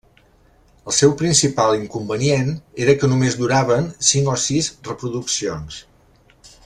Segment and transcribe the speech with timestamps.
[0.91, 2.49] El seu principal inconvenient
[2.87, 5.79] era que només duraven cinc o sis reproduccions.